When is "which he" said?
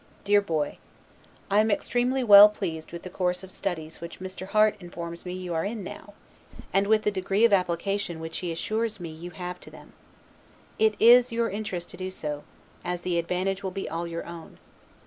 8.19-8.51